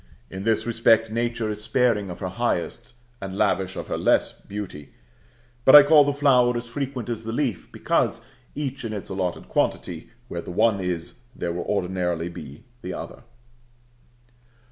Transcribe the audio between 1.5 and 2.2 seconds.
is sparing